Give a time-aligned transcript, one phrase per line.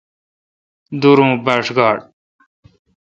[1.01, 1.97] دور اوں با ݭ گاڑ۔